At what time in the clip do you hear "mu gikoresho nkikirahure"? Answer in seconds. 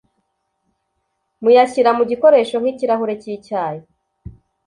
1.97-3.13